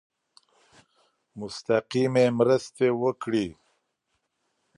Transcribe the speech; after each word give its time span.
مستقیمي 1.39 2.25
مرستي 2.37 2.89
وکړي. 3.01 3.47